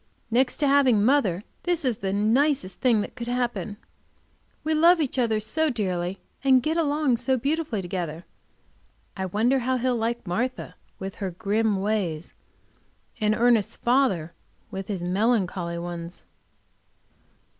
Next 0.31 0.57
to 0.57 0.67
having 0.67 1.05
mother, 1.05 1.43
this 1.61 1.85
is 1.85 1.99
the 1.99 2.11
nicest 2.11 2.81
thing 2.81 3.01
that 3.01 3.13
could 3.15 3.27
happen. 3.27 3.77
We 4.63 4.73
love 4.73 4.99
each 4.99 5.19
other 5.19 5.39
so 5.39 5.69
dearly, 5.69 6.19
and 6.43 6.63
get 6.63 6.75
along 6.75 7.17
so 7.17 7.37
beautifully 7.37 7.83
together 7.83 8.25
I 9.15 9.27
wonder 9.27 9.59
how 9.59 9.77
he'll 9.77 9.95
like 9.95 10.25
Martha 10.25 10.73
with 10.97 11.17
her 11.21 11.29
grim 11.29 11.81
ways, 11.81 12.33
and 13.19 13.35
Ernest's 13.35 13.75
father 13.75 14.33
with 14.71 14.87
his 14.87 15.03
melancholy 15.03 15.77
ones. 15.77 16.23